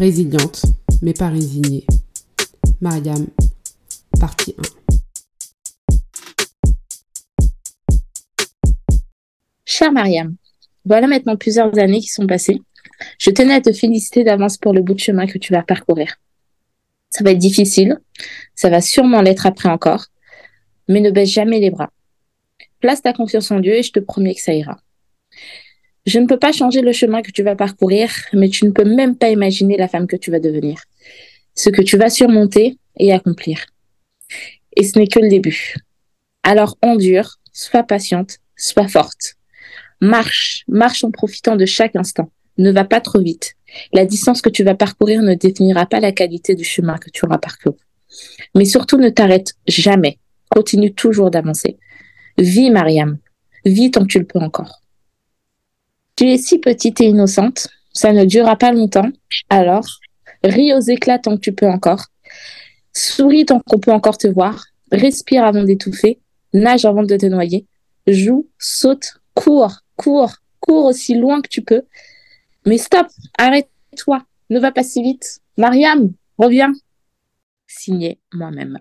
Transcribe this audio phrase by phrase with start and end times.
[0.00, 0.62] Résiliente,
[1.02, 1.84] mais pas résignée.
[2.80, 3.26] Mariam,
[4.18, 4.62] partie 1.
[9.66, 10.36] Chère Mariam,
[10.86, 12.62] voilà maintenant plusieurs années qui sont passées.
[13.18, 16.16] Je tenais à te féliciter d'avance pour le bout de chemin que tu vas parcourir.
[17.10, 17.98] Ça va être difficile,
[18.54, 20.06] ça va sûrement l'être après encore,
[20.88, 21.90] mais ne baisse jamais les bras.
[22.80, 24.80] Place ta confiance en Dieu et je te promets que ça ira.
[26.06, 28.84] Je ne peux pas changer le chemin que tu vas parcourir, mais tu ne peux
[28.84, 30.82] même pas imaginer la femme que tu vas devenir,
[31.54, 33.66] ce que tu vas surmonter et accomplir.
[34.76, 35.76] Et ce n'est que le début.
[36.42, 39.34] Alors endure, sois patiente, sois forte.
[40.00, 42.30] Marche, marche en profitant de chaque instant.
[42.56, 43.54] Ne va pas trop vite.
[43.92, 47.24] La distance que tu vas parcourir ne définira pas la qualité du chemin que tu
[47.26, 47.76] auras parcouru.
[48.54, 50.18] Mais surtout, ne t'arrête jamais.
[50.50, 51.78] Continue toujours d'avancer.
[52.38, 53.18] Vis, Mariam.
[53.64, 54.79] Vis tant que tu le peux encore.
[56.20, 59.08] Tu es si petite et innocente, ça ne durera pas longtemps.
[59.48, 59.86] Alors,
[60.44, 62.08] ris aux éclats tant que tu peux encore.
[62.92, 64.66] Souris tant qu'on peut encore te voir.
[64.92, 66.20] Respire avant d'étouffer.
[66.52, 67.66] Nage avant de te noyer.
[68.06, 71.84] Joue, saute, cours, cours, cours aussi loin que tu peux.
[72.66, 73.06] Mais stop,
[73.38, 75.40] arrête-toi, ne va pas si vite.
[75.56, 76.74] Mariam, reviens.
[77.66, 78.78] Signé moi-même.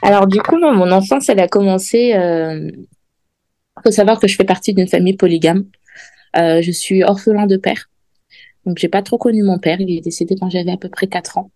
[0.00, 2.14] Alors du coup, mon enfance, elle a commencé.
[2.14, 2.70] Euh...
[3.82, 5.66] faut savoir que je fais partie d'une famille polygame.
[6.36, 7.90] Euh, je suis orphelin de père,
[8.64, 9.80] donc j'ai pas trop connu mon père.
[9.80, 11.50] Il est décédé quand j'avais à peu près 4 ans.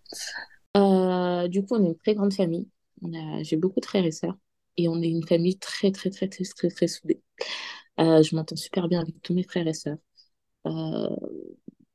[0.75, 2.67] Euh, du coup, on est une très grande famille.
[3.41, 4.37] J'ai beaucoup de frères et sœurs,
[4.77, 7.21] et on est une famille très très très très très très, soudée.
[7.99, 9.97] Euh, je m'entends super bien avec tous mes frères et sœurs.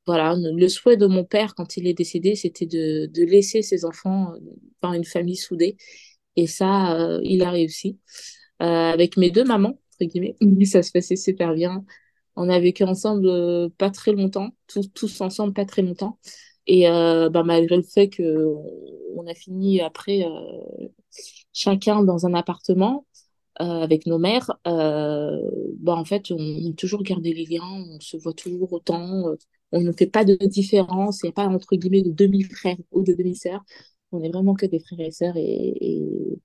[0.07, 4.33] Voilà, le souhait de mon père quand il est décédé, c'était de, laisser ses enfants
[4.81, 5.77] dans une famille soudée
[6.35, 7.99] et ça, il a réussi.
[8.59, 10.35] Avec mes deux mamans, guillemets,
[10.65, 11.85] ça se passait super bien.
[12.35, 16.19] On a vécu ensemble euh, pas très longtemps, tous, ensemble pas très longtemps.
[16.67, 18.53] Et bah, malgré le fait que
[19.15, 20.23] on a fini après
[21.53, 23.05] chacun dans un appartement
[23.55, 28.33] avec nos mères, bah, en fait, on, a toujours gardé les liens, on se voit
[28.33, 29.35] toujours autant,
[29.71, 33.03] on ne fait pas de différence, il n'y a pas entre guillemets de demi-frères ou
[33.03, 33.63] de demi-sœurs.
[34.11, 36.39] On est vraiment que des frères et sœurs et,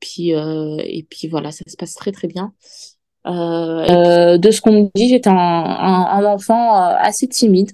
[0.00, 2.52] puis, euh, et puis voilà, ça se passe très très bien.
[3.26, 7.72] Euh, de ce qu'on me dit, j'étais un, enfant euh, assez timide,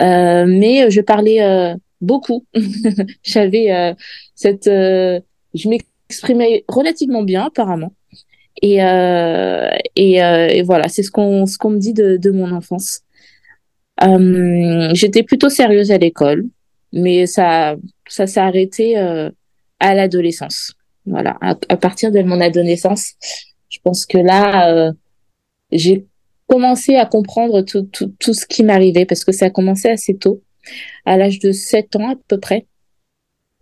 [0.00, 2.44] mais je parlais beaucoup.
[3.22, 3.94] J'avais
[4.34, 7.92] cette, je m'exprimais relativement bien apparemment.
[8.62, 8.76] Et,
[9.96, 13.00] et, et, voilà, c'est ce qu'on ce qu'on me dit de, de mon enfance.
[14.00, 16.46] J'étais plutôt sérieuse à l'école
[16.94, 17.76] mais ça,
[18.08, 19.30] ça s'est arrêté euh,
[19.80, 20.74] à l'adolescence.
[21.06, 23.12] Voilà, à, partir de mon adolescence,
[23.68, 24.92] je pense que là, euh,
[25.70, 26.06] j'ai
[26.46, 30.16] commencé à comprendre tout, tout, tout ce qui m'arrivait parce que ça a commencé assez
[30.16, 30.42] tôt,
[31.04, 32.66] à l'âge de 7 ans à peu près.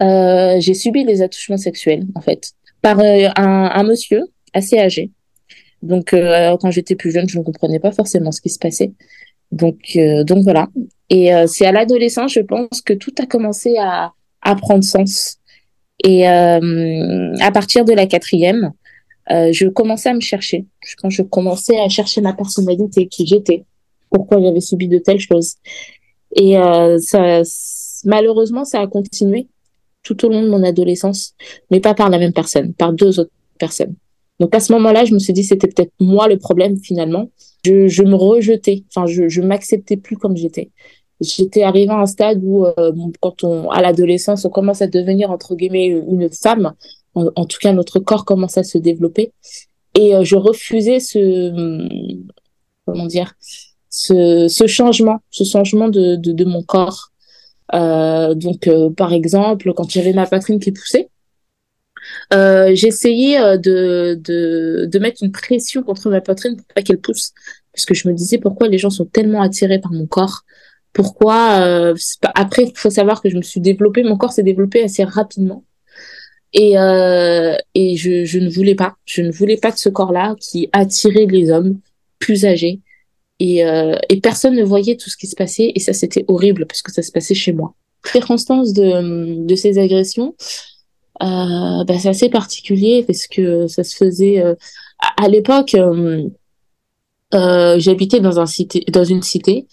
[0.02, 5.10] Euh, j'ai subi des attouchements sexuels en fait par euh, un, un, monsieur assez âgé.
[5.82, 8.92] Donc euh, quand j'étais plus jeune, je ne comprenais pas forcément ce qui se passait.
[9.52, 10.68] Donc donc voilà.
[11.08, 15.38] Et euh, c'est à l'adolescence, je pense, que tout a commencé à, à prendre sens.
[16.04, 18.72] Et euh, à partir de la quatrième,
[19.30, 20.66] euh, je commençais à me chercher.
[20.80, 23.64] Je je commençais à chercher ma personnalité, qui j'étais,
[24.10, 25.54] pourquoi j'avais subi de telles choses.
[26.34, 27.42] Et euh, ça,
[28.04, 29.46] malheureusement, ça a continué
[30.02, 31.34] tout au long de mon adolescence,
[31.70, 33.94] mais pas par la même personne, par deux autres personnes.
[34.40, 37.30] Donc à ce moment-là, je me suis dit c'était peut-être moi le problème finalement.
[37.64, 40.70] Je, je me rejetais, enfin je, je m'acceptais plus comme j'étais
[41.22, 45.30] j'étais arrivée à un stade où, euh, quand on, à l'adolescence, on commence à devenir,
[45.30, 46.72] entre guillemets, une femme.
[47.14, 49.32] En, tout cas, notre corps commence à se développer.
[49.94, 51.86] Et euh, je refusais ce,
[52.86, 53.34] comment dire,
[53.90, 57.10] ce, changement, ce changement de, mon corps.
[57.74, 61.10] Euh, donc, par exemple, quand j'avais ma poitrine qui poussait,
[62.30, 67.32] j'essayais de, de, de mettre une pression contre ma poitrine pour pas qu'elle pousse.
[67.72, 70.44] Parce que je me disais pourquoi les gens sont tellement attirés par mon corps,
[70.92, 71.94] pourquoi euh,
[72.34, 75.64] Après, il faut savoir que je me suis développée, mon corps s'est développé assez rapidement.
[76.52, 80.34] Et, euh, et je, je ne voulais pas, je ne voulais pas de ce corps-là
[80.38, 81.80] qui attirait les hommes
[82.18, 82.80] plus âgés.
[83.38, 85.72] Et, euh, et personne ne voyait tout ce qui se passait.
[85.74, 87.74] Et ça, c'était horrible parce que ça se passait chez moi.
[88.04, 90.34] Circonstance de, de ces agressions,
[91.22, 94.54] euh, bah, c'est assez particulier parce que ça se faisait euh,
[95.16, 95.74] à, l'époque.
[95.74, 96.28] Euh,
[97.34, 99.66] euh, j'habitais dans un cité, dans une cité,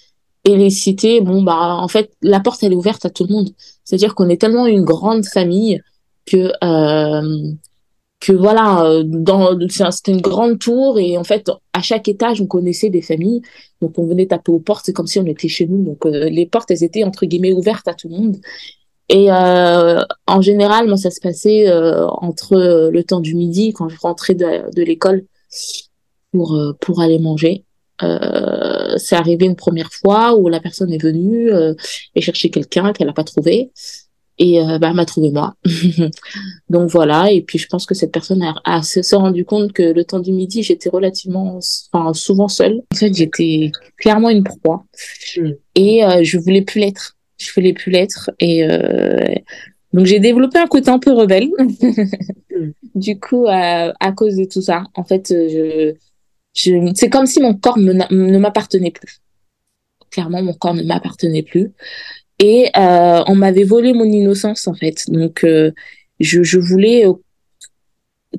[0.45, 3.33] et les cités, bon bah en fait la porte elle est ouverte à tout le
[3.33, 3.49] monde.
[3.83, 5.81] C'est-à-dire qu'on est tellement une grande famille
[6.25, 7.51] que euh,
[8.19, 12.89] que voilà, dans c'était une grande tour et en fait à chaque étage on connaissait
[12.89, 13.41] des familles,
[13.81, 15.83] donc on venait taper aux portes, c'est comme si on était chez nous.
[15.83, 18.37] Donc les portes elles étaient entre guillemets ouvertes à tout le monde
[19.09, 23.89] et euh, en général, moi, ça se passait euh, entre le temps du midi, quand
[23.89, 25.25] je rentrais de, de l'école
[26.31, 27.65] pour euh, pour aller manger.
[28.03, 31.73] Euh, c'est arrivé une première fois où la personne est venue euh,
[32.15, 33.71] et chercher quelqu'un qu'elle n'a pas trouvé
[34.41, 35.55] et bah, elle m'a trouvé moi.
[36.69, 37.29] Donc voilà.
[37.29, 40.19] Et puis je pense que cette personne a, a se rendu compte que le temps
[40.19, 41.59] du midi, j'étais relativement,
[41.91, 42.81] enfin souvent seule.
[42.93, 44.85] En fait, j'étais clairement une proie
[45.35, 45.49] mm.
[45.75, 49.33] et je voulais plus l'être je voulais plus l'être et euh,
[49.93, 51.49] donc j'ai développé un côté un peu rebelle
[52.95, 55.93] du coup à, à, cause de tout ça en fait je, je
[56.53, 59.21] c'est comme si mon corps ne m'appartenait plus.
[60.11, 61.71] Clairement mon corps ne m'appartenait plus.
[62.39, 65.09] Et euh, on m'avait volé mon innocence en fait.
[65.09, 65.71] Donc euh,
[66.19, 67.05] je, je voulais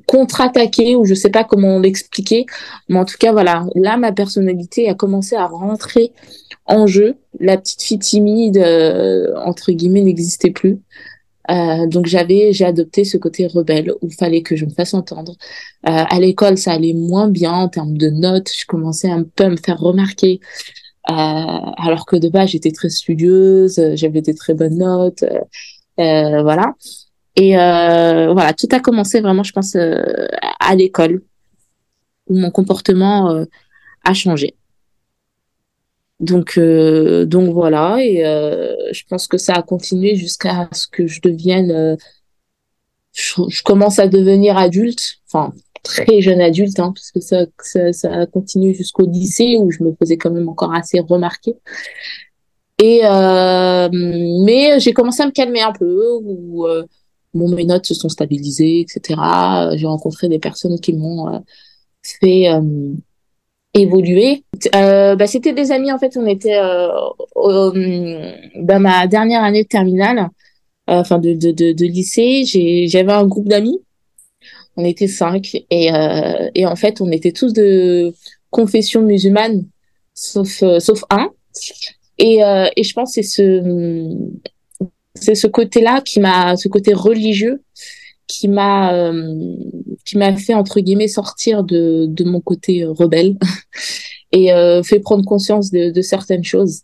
[0.07, 2.45] contre-attaquer ou je sais pas comment l'expliquer.
[2.89, 3.65] Mais en tout cas voilà.
[3.75, 6.11] Là ma personnalité a commencé à rentrer
[6.65, 7.15] en jeu.
[7.39, 10.79] La petite fille timide euh, entre guillemets n'existait plus
[11.49, 14.93] euh, donc j'avais j'ai adopté ce côté rebelle où il fallait que je me fasse
[14.93, 15.35] entendre.
[15.87, 18.49] Euh, à l'école ça allait moins bien en termes de notes.
[18.55, 20.39] Je commençais un peu à me faire remarquer.
[21.09, 25.23] Euh, alors que de base j'étais très studieuse j'avais des très bonnes notes
[25.99, 26.75] euh, voilà.
[27.35, 30.27] Et euh, voilà, tout a commencé vraiment, je pense, euh,
[30.59, 31.23] à l'école,
[32.27, 33.45] où mon comportement euh,
[34.03, 34.55] a changé.
[36.21, 38.17] Donc, donc voilà, et
[38.93, 41.97] je pense que ça a continué jusqu'à ce que je devienne,
[43.11, 45.51] je, commence à devenir adulte, enfin
[45.83, 49.83] très jeune adulte, hein, parce que ça, ça, ça a continué jusqu'au lycée où je
[49.83, 51.55] me faisais quand même encore assez remarquer.
[52.77, 53.01] Et
[53.91, 56.67] mais j'ai commencé à me calmer un peu, où
[57.33, 59.19] bon, mes notes se sont stabilisées, etc.
[59.75, 61.39] J'ai rencontré des personnes qui m'ont euh,
[62.03, 62.47] fait
[63.75, 64.43] euh, évoluer.
[64.75, 66.17] Euh, bah, c'était des amis en fait.
[66.17, 66.59] On était
[67.35, 70.29] dans ma dernière année de terminale,
[70.87, 72.43] enfin de, de, de, de, lycée.
[72.87, 73.79] J'avais un groupe d'amis.
[74.77, 75.89] On était cinq et,
[76.55, 78.13] et en fait on était tous de
[78.49, 79.65] confession musulmane,
[80.13, 81.29] sauf sauf un.
[82.17, 82.39] Et,
[82.75, 84.21] et je pense c'est ce
[85.15, 87.61] c'est ce côté-là qui m'a, ce côté religieux,
[88.31, 89.35] qui m'a, euh,
[90.05, 93.37] qui m'a fait entre guillemets sortir de, de mon côté euh, rebelle
[94.31, 96.83] et euh, fait prendre conscience de, certaines choses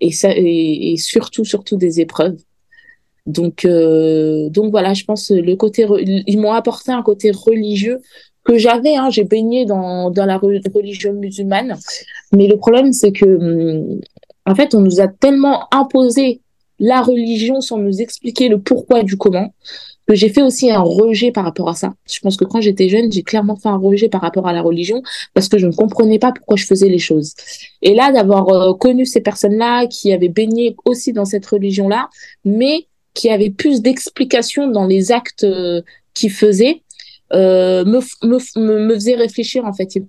[0.00, 2.38] et ça et, surtout surtout des épreuves.
[3.26, 5.86] Donc donc voilà, je pense le côté
[6.26, 8.00] ils m'ont apporté un côté religieux
[8.44, 8.94] que j'avais.
[8.94, 11.76] Hein, j'ai baigné dans dans la religion musulmane,
[12.32, 14.00] mais le problème c'est que hum,
[14.46, 16.40] en fait on nous a tellement imposé
[16.78, 19.52] la religion sans nous expliquer le pourquoi du comment,
[20.06, 21.94] que j'ai fait aussi un rejet par rapport à ça.
[22.08, 24.62] Je pense que quand j'étais jeune, j'ai clairement fait un rejet par rapport à la
[24.62, 25.02] religion
[25.34, 27.34] parce que je ne comprenais pas pourquoi je faisais les choses.
[27.82, 32.08] Et là, d'avoir euh, connu ces personnes-là qui avaient baigné aussi dans cette religion-là,
[32.44, 35.82] mais qui avaient plus d'explications dans les actes euh,
[36.14, 36.82] qu'ils faisaient,
[37.32, 39.96] euh, me, faisait réfléchir en fait.
[39.96, 40.06] Ils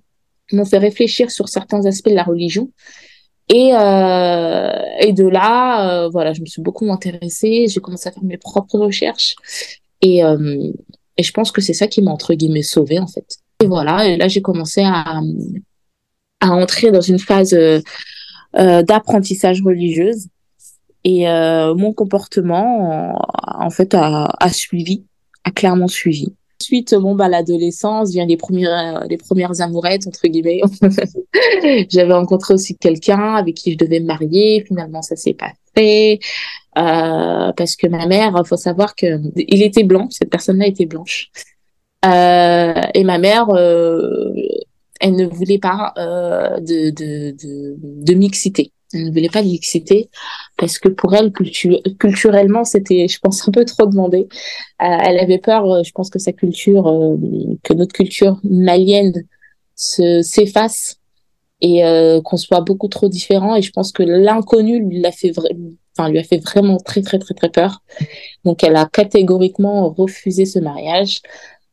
[0.52, 2.70] m'ont fait réfléchir sur certains aspects de la religion
[3.48, 7.66] et, euh, et de là, euh, voilà, je me suis beaucoup intéressée.
[7.68, 9.36] J'ai commencé à faire mes propres recherches.
[10.02, 10.70] Et, euh,
[11.16, 13.38] et je pense que c'est ça qui m'a, entre guillemets, sauvée, en fait.
[13.60, 15.20] Et voilà, et là, j'ai commencé à,
[16.40, 17.80] à entrer dans une phase euh,
[18.56, 20.28] euh d'apprentissage religieuse.
[21.04, 23.14] Et euh, mon comportement,
[23.44, 25.04] en fait, a, a suivi,
[25.44, 26.34] a clairement suivi.
[26.60, 30.60] Ensuite, bon, bah, l'adolescence vient les premières, les premières amourettes, entre guillemets.
[31.88, 34.64] J'avais rencontré aussi quelqu'un avec qui je devais me marier.
[34.66, 36.18] Finalement, ça s'est pas fait.
[36.76, 41.30] Euh, parce que ma mère, faut savoir que il était blanc, cette personne-là était blanche.
[42.04, 44.32] Euh, et ma mère, euh,
[45.00, 48.72] elle ne voulait pas euh, de, de, de, de mixité.
[48.92, 50.08] Elle ne voulait pas mixité
[50.56, 54.28] parce que pour elle, culturellement, c'était, je pense, un peu trop demandé.
[54.82, 57.16] Euh, elle avait peur, euh, je pense que sa culture, euh,
[57.62, 59.12] que notre culture malienne
[59.74, 60.96] se s'efface
[61.60, 61.82] et
[62.24, 63.56] qu'on soit beaucoup trop différent.
[63.56, 65.32] Et je pense que l'inconnu l'a fait
[65.96, 67.82] enfin, lui a fait vraiment très, très, très, très peur.
[68.44, 71.20] Donc, elle a catégoriquement refusé ce mariage.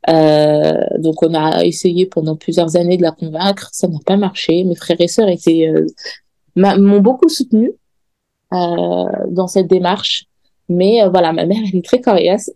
[0.07, 3.69] Donc, on a essayé pendant plusieurs années de la convaincre.
[3.74, 4.63] Ça n'a pas marché.
[4.63, 5.72] Mes frères et sœurs étaient,
[6.55, 7.74] m'ont beaucoup soutenu
[8.53, 10.25] euh, dans cette démarche.
[10.69, 12.51] Mais euh, voilà, ma mère, elle est très coriace.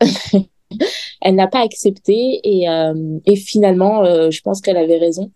[1.22, 5.32] elle n'a pas accepté et, euh, et finalement, je pense qu'elle avait raison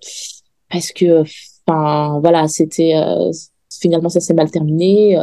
[0.72, 1.24] parce que,
[1.68, 2.94] enfin, voilà, c'était
[3.82, 5.18] finalement ça s'est mal terminé.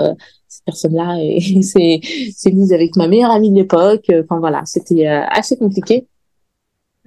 [0.49, 1.17] cette personne-là
[1.63, 2.01] s'est
[2.35, 4.07] s'est mise avec ma meilleure amie de l'époque.
[4.25, 6.07] Enfin voilà, c'était assez compliqué.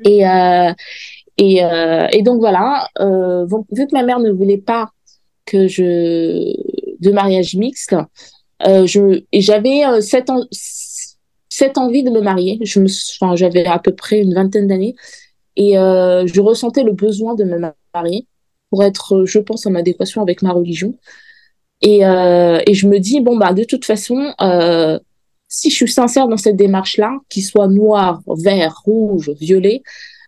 [0.05, 0.23] Et
[1.37, 4.89] et, et donc voilà, vu que ma mère ne voulait pas
[5.45, 6.53] que je
[6.99, 7.95] de mariage mixte,
[8.67, 10.29] euh, je j'avais euh, cette,
[11.49, 12.59] cette envie de me marier.
[12.61, 14.95] Je me, enfin, j'avais à peu près une vingtaine d'années
[15.55, 17.59] et euh, je ressentais le besoin de me
[17.93, 18.27] marier
[18.69, 20.95] pour être, je pense, en adéquation avec ma religion.
[21.81, 24.33] Et, et je me dis bon bah de toute façon,
[25.49, 29.83] si je suis sincère dans cette démarche-là, qu'il soit noir, vert, rouge, violet,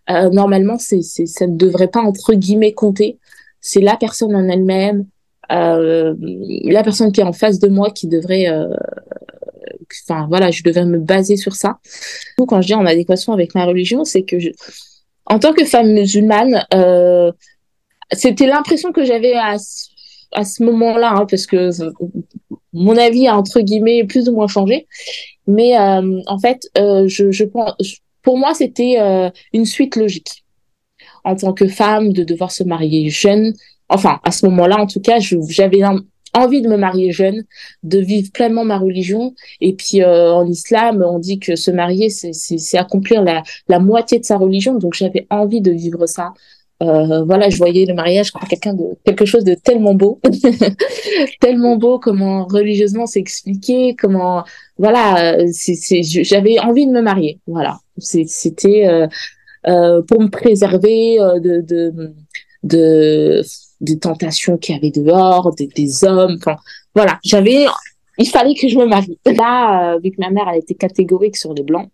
[0.06, 3.18] normalement c'est, c'est, ça ne devrait pas entre guillemets compter.
[3.66, 5.06] C'est la personne en elle-même,
[5.50, 6.14] euh,
[6.62, 8.68] la personne qui est en face de moi qui devrait euh,
[10.08, 11.78] enfin voilà je devrais me baser sur ça.
[12.38, 14.50] Quand je dis en adéquation avec ma religion c'est que je,
[15.26, 17.32] en tant que femme musulmane euh,
[18.12, 19.56] c'était l'impression que j'avais à,
[20.32, 21.70] à ce moment-là hein, parce que
[22.72, 24.86] mon avis a entre guillemets plus ou moins changé.
[25.48, 27.44] Mais en fait je,
[28.22, 28.96] pour moi c'était
[29.52, 30.45] une suite logique
[31.26, 33.52] en tant que femme de devoir se marier jeune
[33.88, 35.82] enfin, à ce moment-là, en tout cas, j'avais
[36.34, 37.44] envie de me marier jeune,
[37.82, 39.34] de vivre pleinement ma religion.
[39.60, 44.18] Et puis euh, en islam, on dit que se marier, c'est accomplir la, la moitié
[44.18, 44.74] de sa religion.
[44.78, 46.32] Donc j'avais envie de vivre ça.
[46.82, 50.20] Euh, voilà, je voyais le mariage comme quelqu'un de quelque chose de tellement beau,
[51.40, 54.44] tellement beau, comment religieusement c'est expliqué, comment
[54.76, 57.40] voilà, c'est j'avais envie de me marier.
[57.46, 59.08] Voilà, c'était euh, euh,
[59.66, 62.14] pour me préserver euh, de, de
[62.62, 63.42] de
[63.80, 66.38] des tentations qu'il y avait dehors, des, hommes.
[66.94, 67.66] Voilà, j'avais,
[68.18, 69.18] il fallait que je me marie.
[69.26, 71.90] Là, euh, vu que ma mère elle était catégorique sur les blancs,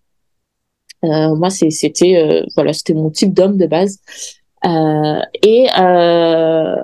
[1.05, 3.99] euh, moi c'était euh, voilà, mon type d'homme de base.
[4.65, 6.77] Euh, et euh,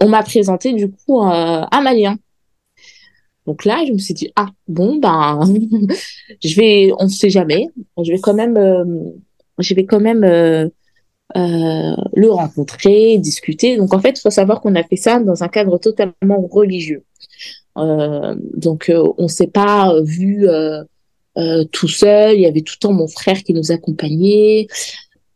[0.00, 2.16] on m'a présenté du coup un malien.
[3.46, 5.40] Donc là, je me suis dit ah bon ben
[6.44, 7.68] je vais, on ne sait jamais,
[8.02, 8.54] je vais quand même,
[9.62, 10.24] je vais quand même
[11.36, 13.76] euh, le rencontrer, discuter.
[13.76, 17.04] Donc en fait, il faut savoir qu'on a fait ça dans un cadre totalement religieux.
[17.78, 20.82] Euh, donc euh, on s'est pas vu euh,
[21.38, 22.36] euh, tout seul.
[22.36, 24.66] Il y avait tout le temps mon frère qui nous accompagnait.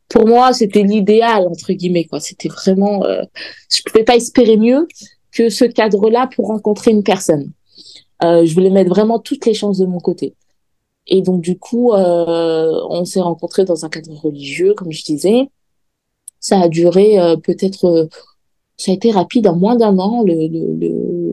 [0.08, 2.20] Pour moi, c'était l'idéal entre guillemets quoi.
[2.20, 4.86] C'était vraiment, je pouvais pas espérer mieux
[5.32, 7.50] que ce cadre-là pour rencontrer une personne.
[8.22, 10.34] je voulais mettre vraiment toutes les chances de mon côté.
[11.06, 15.48] Et donc du coup, on s'est rencontrés dans un cadre religieux, comme je disais.
[16.46, 18.06] Ça a duré euh, peut-être, euh,
[18.76, 20.22] ça a été rapide en moins d'un an.
[20.22, 21.32] Le, le, le,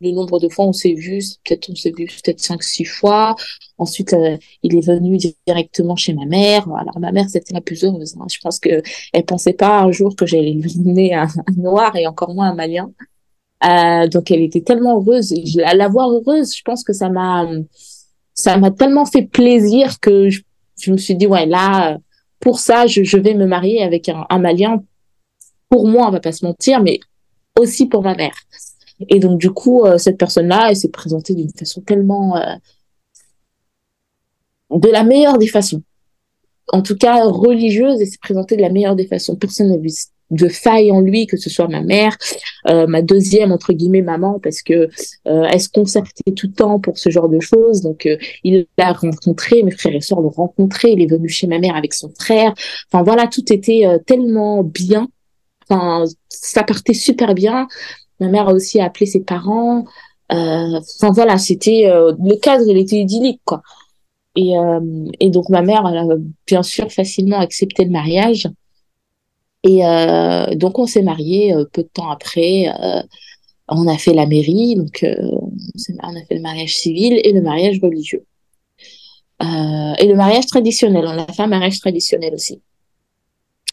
[0.00, 3.36] le, nombre de fois on s'est vu, peut-être on s'est vu peut-être cinq, six fois.
[3.76, 6.66] Ensuite, euh, il est venu directement chez ma mère.
[6.74, 8.16] Alors ma mère, c'était la plus heureuse.
[8.18, 8.26] Hein.
[8.32, 12.06] Je pense que elle pensait pas un jour que j'allais lui donner un, noir et
[12.06, 12.90] encore moins un malien.
[13.64, 15.34] Euh, donc elle était tellement heureuse.
[15.64, 17.46] À la voir heureuse, je pense que ça m'a
[18.38, 21.98] ça m'a tellement fait plaisir que je, me suis dit ouais là
[22.40, 24.84] pour ça, je, vais me marier avec un, un, Malien.
[25.68, 27.00] Pour moi, on va pas se mentir, mais
[27.58, 28.36] aussi pour ma mère.
[29.08, 32.36] Et donc, du coup, euh, cette personne-là, elle s'est présentée d'une façon tellement...
[32.36, 32.54] Euh,
[34.70, 35.82] de la meilleure des façons.
[36.72, 39.34] En tout cas, religieuse, elle s'est présentée de la meilleure des façons.
[39.34, 39.90] Personne n'a vu
[40.30, 42.16] de faille en lui, que ce soit ma mère,
[42.68, 44.88] euh, ma deuxième entre guillemets maman, parce que
[45.26, 47.82] euh, elle se concertait tout le temps pour ce genre de choses.
[47.82, 51.46] Donc euh, il l'a rencontré, mes frères et sœurs l'ont rencontré, il est venu chez
[51.46, 52.52] ma mère avec son frère.
[52.92, 55.08] Enfin voilà, tout était euh, tellement bien.
[55.68, 57.66] Enfin ça partait super bien.
[58.20, 59.84] Ma mère a aussi appelé ses parents.
[60.30, 63.62] Euh, enfin voilà, c'était le cadre, il était idyllique quoi.
[64.36, 64.52] Et,
[65.18, 66.16] et donc ma mère, elle a
[66.46, 68.48] bien sûr facilement accepté le mariage.
[69.68, 72.68] Et euh, donc on s'est mariés euh, peu de temps après.
[72.68, 73.02] Euh,
[73.68, 77.78] on a fait la mairie, donc on a fait le mariage civil et le mariage
[77.82, 78.24] religieux.
[79.42, 82.62] Et le mariage traditionnel, on a fait un mariage traditionnel aussi.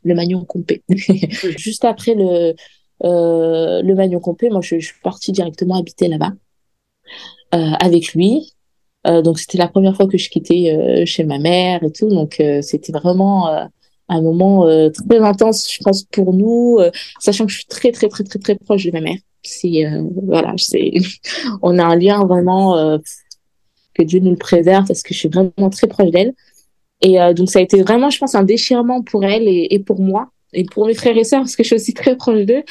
[0.04, 0.84] Le magnon compé.
[0.90, 2.56] Juste après le,
[3.02, 6.34] le magnon compé, moi je, je, suis partie directement habiter là-bas
[7.52, 8.52] avec lui.
[9.06, 12.92] donc c'était la première fois que je quittais chez ma mère et tout, donc c'était
[12.92, 13.70] vraiment
[14.10, 17.92] un moment euh, très intense, je pense, pour nous, euh, sachant que je suis très,
[17.92, 19.18] très, très, très, très proche de ma mère.
[19.44, 19.86] C'est
[20.24, 20.94] voilà, c'est
[21.62, 23.00] on a un lien vraiment
[23.94, 26.34] que Dieu nous le préserve parce que je suis vraiment très proche d'elle.
[27.02, 30.32] Et donc ça a été vraiment, je pense, un déchirement pour elle et, pour moi
[30.54, 32.64] et pour mes frères et sœurs parce que je suis aussi très proche d'eux.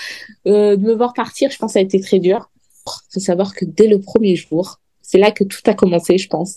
[0.47, 2.51] de me voir partir, je pense, ça a été très dur.
[2.89, 6.29] Il faut savoir que dès le premier jour, c'est là que tout a commencé, je
[6.29, 6.57] pense.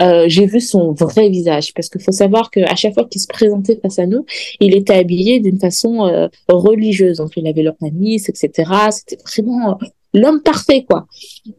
[0.00, 3.26] Euh, j'ai vu son vrai visage parce qu'il faut savoir qu'à chaque fois qu'il se
[3.26, 4.24] présentait face à nous,
[4.60, 7.18] il était habillé d'une façon euh, religieuse.
[7.18, 8.72] Donc il avait l'organisme, etc.
[8.90, 11.06] C'était vraiment euh, l'homme parfait, quoi.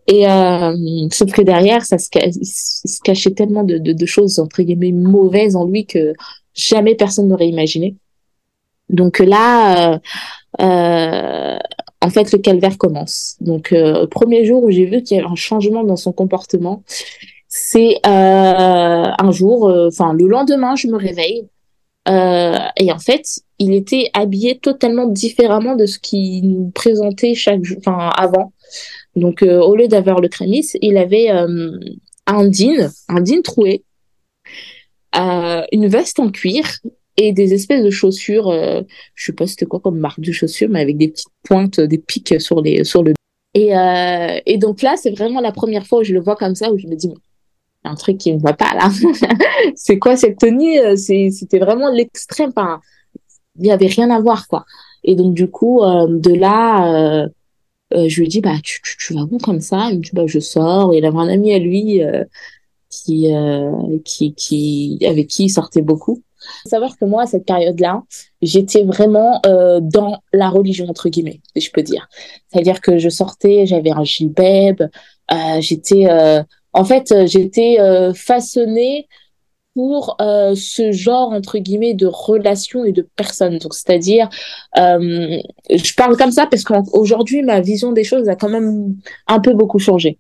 [0.08, 4.40] Et euh, sauf que derrière, ça se, il se cachait tellement de, de, de, choses
[4.40, 6.14] entre guillemets mauvaises en lui que
[6.56, 7.96] jamais personne n'aurait imaginé.
[8.90, 10.00] Donc là, euh,
[10.62, 11.60] euh,
[12.04, 13.38] en fait, le calvaire commence.
[13.40, 16.84] Donc, euh, premier jour où j'ai vu qu'il y avait un changement dans son comportement,
[17.48, 21.48] c'est euh, un jour, euh, enfin le lendemain, je me réveille
[22.06, 27.78] et en fait, il était habillé totalement différemment de ce qu'il nous présentait chaque jour,
[27.80, 28.52] enfin avant.
[29.16, 33.86] Donc, au lieu d'avoir le crémis, il avait un jean, un jean troué,
[35.14, 36.66] une veste en cuir
[37.18, 38.82] et des espèces de chaussures, euh,
[39.16, 41.98] je sais pas c'était quoi comme marque de chaussures, mais avec des petites pointes, des
[41.98, 43.14] pics sur les sur le.
[43.54, 46.56] Et euh, et donc là, c'est vraiment la première fois où je le vois comme
[46.56, 47.14] ça, où je me dis,
[47.84, 48.90] a un truc qui me va pas là.
[49.76, 52.52] c'est quoi cette tenue C'est c'était vraiment l'extrême.
[52.56, 52.82] Enfin,
[53.60, 54.66] il y avait rien à voir quoi.
[55.04, 57.24] Et donc du coup, euh, de là.
[57.24, 57.28] Euh,
[57.94, 59.90] euh, je lui dis bah tu, tu, tu vas où comme ça?
[59.92, 62.02] Il me dit bah je sors il avait un ami à lui
[62.90, 63.28] qui,
[64.04, 66.24] qui qui avec qui il sortait beaucoup
[66.64, 68.04] faut savoir que moi, à cette période-là,
[68.42, 72.08] j'étais vraiment euh, dans la religion, entre guillemets, si je peux dire.
[72.48, 76.10] C'est-à-dire que je sortais, j'avais un gilbeb, euh, j'étais...
[76.10, 76.44] Euh,
[76.76, 79.08] en fait, j'étais euh, façonnée
[79.76, 83.58] pour euh, ce genre entre guillemets de relations et de personnes.
[83.58, 84.30] Donc c'est-à-dire,
[84.78, 85.38] euh,
[85.70, 88.96] je parle comme ça parce qu'aujourd'hui ma vision des choses a quand même
[89.28, 90.18] un peu beaucoup changé.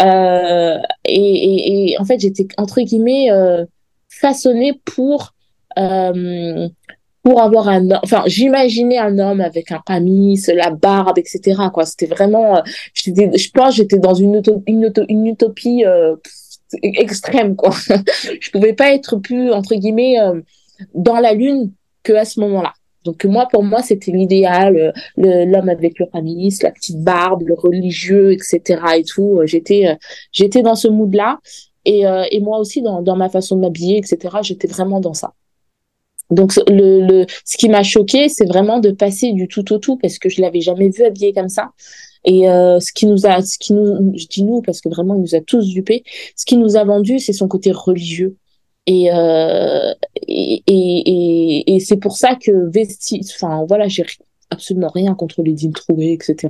[0.00, 3.28] Euh, et, en fait j'étais entre guillemets
[4.08, 5.34] façonnée pour
[5.76, 6.68] euh,
[7.22, 11.84] pour avoir un enfin j'imaginais un homme avec un camis la barbe etc quoi.
[11.84, 12.60] C'était vraiment euh,
[12.94, 14.36] je pense j'étais dans une
[15.26, 16.16] utopie, euh,
[16.82, 17.74] extrême quoi.
[18.40, 20.16] Je pouvais pas être plus entre guillemets
[20.94, 22.72] dans la lune que à ce moment-là.
[23.04, 28.32] Donc moi pour moi c'était l'idéal l'homme avec le camis la petite barbe le religieux
[28.32, 29.40] etc et tout.
[29.44, 29.98] J'étais
[30.32, 31.40] j'étais dans ce mood là
[31.84, 35.34] et, et moi aussi dans, dans ma façon de m'habiller etc j'étais vraiment dans ça
[36.30, 39.96] donc le, le ce qui m'a choqué, c'est vraiment de passer du tout au tout
[39.96, 41.70] parce que je l'avais jamais vu habillé comme ça.
[42.24, 45.14] Et euh, ce qui nous a, ce qui nous, je dis nous parce que vraiment
[45.14, 46.02] il nous a tous dupés.
[46.36, 48.36] Ce qui nous a vendu, c'est son côté religieux.
[48.86, 49.92] Et euh,
[50.26, 54.04] et, et, et, c'est pour ça que vesti, enfin voilà, j'ai
[54.50, 56.48] absolument rien contre les dîmes troués, etc.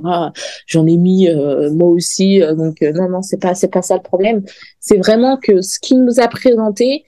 [0.65, 3.81] J'en ai mis euh, moi aussi, euh, donc euh, non non c'est pas c'est pas
[3.81, 4.43] ça le problème.
[4.79, 7.03] C'est vraiment que ce qu'il nous a présenté,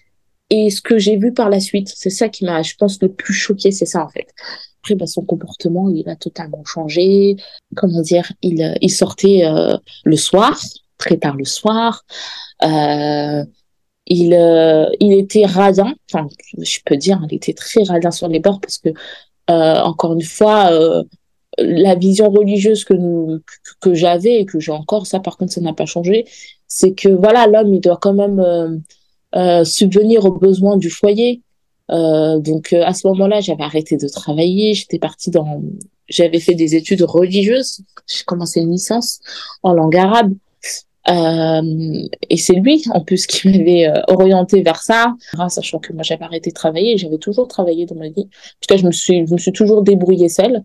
[0.51, 3.09] et ce que j'ai vu par la suite, c'est ça qui m'a, je pense, le
[3.09, 4.27] plus choqué, c'est ça en fait.
[4.81, 7.37] Après, bah, son comportement, il a totalement changé.
[7.77, 10.59] Comment dire Il, euh, sortait euh, le soir,
[10.97, 12.03] très tard le soir.
[12.65, 13.45] Euh,
[14.07, 14.33] il,
[14.99, 15.93] il était radin.
[16.11, 18.89] Enfin, je peux dire, il était très radin sur les bords parce que,
[19.47, 20.69] encore une fois,
[21.57, 22.93] la vision religieuse que
[23.79, 26.25] que, j'avais et que j'ai encore, ça par contre, ça n'a pas changé.
[26.67, 28.83] C'est que voilà, l'homme, il doit quand même
[29.63, 31.41] subvenir aux besoins du foyer.
[31.91, 35.61] Euh, donc euh, à ce moment-là, j'avais arrêté de travailler, j'étais partie dans,
[36.07, 39.19] j'avais fait des études religieuses, j'ai commencé une licence
[39.63, 40.33] en langue arabe.
[41.09, 45.15] Euh, et c'est lui, en plus, qui m'avait orienté vers ça,
[45.49, 48.21] sachant que moi j'avais arrêté de travailler, j'avais toujours travaillé dans ma vie.
[48.21, 50.63] En tout cas, je me suis, je me suis toujours débrouillée seule.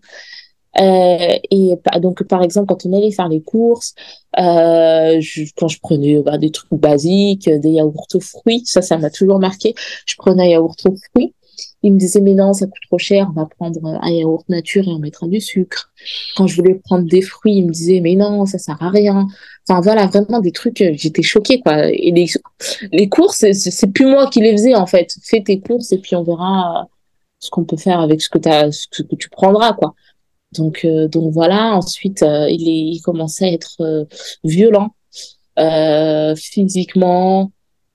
[0.79, 3.95] Euh, et donc, par exemple, quand on allait faire les courses,
[4.37, 8.97] euh, je, quand je prenais bah, des trucs basiques, des yaourts aux fruits, ça, ça
[8.97, 9.73] m'a toujours marqué.
[10.05, 11.33] Je prenais un yaourt aux fruits.
[11.81, 14.87] Il me disait, mais non, ça coûte trop cher, on va prendre un yaourt nature
[14.87, 15.91] et on mettra du sucre.
[16.35, 19.27] Quand je voulais prendre des fruits, il me disait, mais non, ça sert à rien.
[19.67, 21.87] Enfin, voilà, vraiment des trucs, j'étais choquée, quoi.
[21.87, 22.27] Et les,
[22.91, 25.15] les courses, c'est plus moi qui les faisais, en fait.
[25.23, 26.87] Fais tes courses et puis on verra
[27.39, 29.95] ce qu'on peut faire avec ce que, as, ce que tu prendras, quoi.
[30.53, 31.75] Donc, euh, donc voilà.
[31.75, 34.05] Ensuite, euh, il, est, il commençait à être euh,
[34.43, 34.93] violent
[36.35, 37.51] physiquement,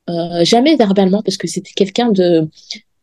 [0.09, 2.49] jamais verbalement, parce que c'était quelqu'un de,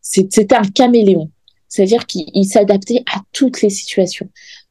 [0.01, 1.31] c'était un caméléon.
[1.69, 4.27] C'est-à-dire qu'il s'adaptait à toutes les situations.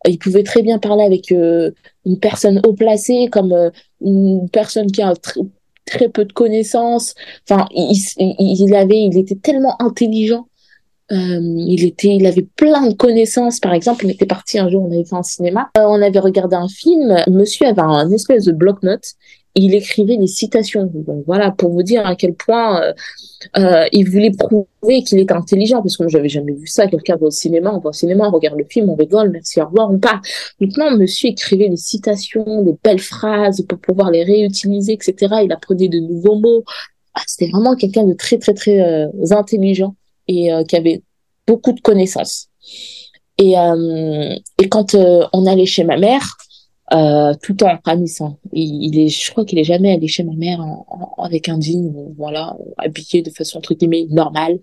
[0.07, 3.71] Il pouvait très bien parler avec une personne haut placée, comme
[4.03, 5.15] une personne qui a
[5.87, 7.15] très peu de connaissances.
[7.49, 10.48] Enfin, il, il, avait, il était tellement intelligent
[11.11, 13.61] Euh, il était, il avait plein de connaissances.
[13.61, 16.19] Par exemple, on était parti un jour, on avait fait un cinéma, euh, on avait
[16.19, 17.17] regardé un film.
[17.29, 19.15] Monsieur avait un espèce de bloc-notes.
[19.55, 20.85] Il écrivait des citations.
[20.85, 22.93] Donc voilà, pour vous dire à quel point euh,
[23.57, 26.87] euh il voulait prouver qu'il était intelligent, parce que moi j'avais jamais vu ça.
[26.87, 29.61] Quelqu'un va au cinéma, on va au cinéma, on regarde le film, on rigole, merci,
[29.61, 30.21] au revoir, on part.
[30.61, 35.15] Donc Monsieur écrivait des citations, des belles phrases pour pouvoir les réutiliser, etc.
[35.45, 36.63] Il apprenait de nouveaux mots.
[37.15, 39.97] Ah, c'était vraiment quelqu'un de très très très euh, intelligent
[40.29, 41.03] et euh, qui avait
[41.47, 42.49] beaucoup de connaissances.
[43.39, 46.37] Et, euh, et quand euh, on allait chez ma mère,
[47.43, 50.65] tout en ramissant, il, il, est, je crois qu'il est jamais allé chez ma mère
[51.19, 54.59] avec un jean, voilà, habillé de façon entre guillemets normale.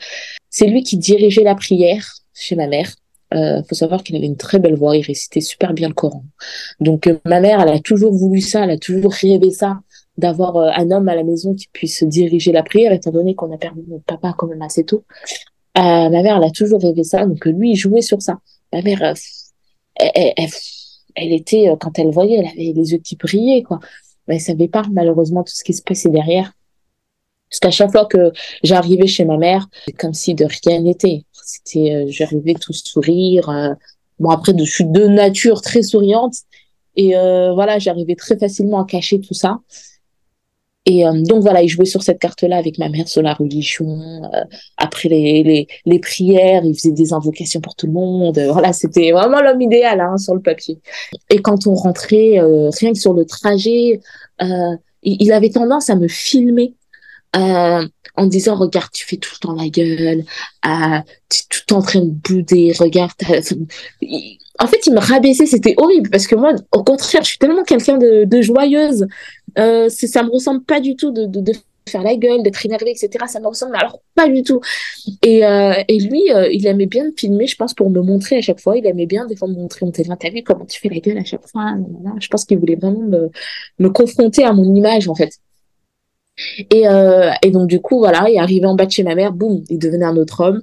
[0.50, 2.92] C'est lui qui dirigeait la prière chez ma mère.
[3.34, 6.24] Euh, faut savoir qu'il avait une très belle voix, il récitait super bien le Coran.
[6.80, 9.80] Donc ma mère, elle a toujours voulu ça, elle a toujours rêvé ça,
[10.18, 13.58] d'avoir un homme à la maison qui puisse diriger la prière, étant donné qu'on a
[13.58, 15.04] perdu notre papa quand même assez tôt.
[15.78, 18.40] Euh, ma mère, elle a toujours rêvé ça, donc lui, il jouait sur ça.
[18.72, 19.14] Ma mère, euh,
[19.98, 20.50] elle, elle,
[21.16, 23.80] elle, était, euh, quand elle voyait, elle avait les yeux qui brillaient, quoi.
[24.28, 26.54] Mais elle savait pas, malheureusement, tout ce qui se passait derrière.
[27.50, 28.32] Parce qu'à chaque fois que
[28.64, 31.24] j'arrivais chez ma mère, c'est comme si de rien n'était.
[31.34, 33.76] C'était, j'arrivais tout sourire.
[34.18, 36.34] bon, après, je suis de nature très souriante.
[36.96, 39.60] Et voilà, j'arrivais très facilement à cacher tout ça.
[40.86, 44.24] Et euh, donc voilà, il jouait sur cette carte-là avec ma mère sur la religion.
[44.34, 44.44] Euh,
[44.78, 48.40] après les, les, les, prières, il faisait des invocations pour tout le monde.
[48.52, 50.80] Voilà, c'était vraiment l'homme idéal hein, sur le papier.
[51.30, 54.00] Et quand on rentrait, euh, rien que sur le trajet,
[54.40, 56.76] il, il, avait tendance à me filmer.
[57.34, 60.24] en disant regarde tu fais tout le temps la gueule
[61.30, 63.12] tu es tout en train de bouder regarde
[64.60, 67.64] en fait il me rabaissait c'était horrible parce que moi au contraire je suis tellement
[67.64, 69.08] quelqu'un de, joyeuse
[69.58, 71.52] euh, ça me ressemble pas du tout de,
[71.88, 73.26] faire la gueule, d'être énervé, etc.
[73.28, 74.60] Ça me ressemble alors pas du tout.
[75.22, 78.60] Et, euh, lui, euh, il aimait bien filmer, je pense, pour me montrer à chaque
[78.60, 78.76] fois.
[78.76, 81.20] Il aimait bien des fois me montrer, on t'as vu comment tu fais la gueule
[81.20, 81.76] à chaque fois.
[82.20, 83.30] Je pense qu'il voulait vraiment me,
[83.78, 85.40] me confronter à mon image, en fait.
[86.72, 89.64] Et, euh, donc du coup, voilà, il arrivé en bas de chez ma mère, boum,
[89.70, 90.62] il devenait un autre homme.